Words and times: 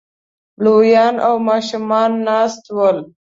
لويان 0.63 1.15
او 1.27 1.35
ماشومان 1.49 2.11
ناست 2.27 2.63
ول 2.75 2.97